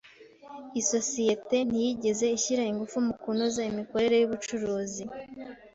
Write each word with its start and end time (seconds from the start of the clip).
Isosiyete 0.81 1.57
ntiyigeze 1.69 2.25
ishyira 2.37 2.63
ingufu 2.71 2.97
mu 3.07 3.13
kunoza 3.21 3.61
imikorere 3.71 4.15
y’ubucuruzi. 4.19 5.03